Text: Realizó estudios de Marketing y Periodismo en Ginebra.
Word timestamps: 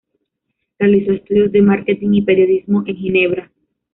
Realizó 0.79 1.11
estudios 1.11 1.51
de 1.51 1.61
Marketing 1.61 2.09
y 2.13 2.23
Periodismo 2.23 2.83
en 2.87 2.95
Ginebra. 2.97 3.51